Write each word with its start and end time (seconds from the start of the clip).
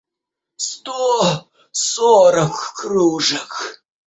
сто 0.55 1.03
сорок 2.69 2.73
кружек 2.79 3.51